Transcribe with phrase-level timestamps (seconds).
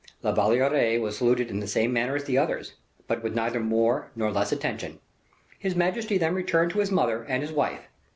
[0.23, 2.73] La Valliere was saluted in the same manner as the others,
[3.05, 4.99] but with neither more nor less attention.
[5.59, 7.87] His majesty then returned to his mother and his wife.